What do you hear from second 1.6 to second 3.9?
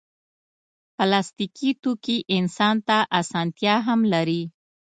توکي انسان ته اسانتیا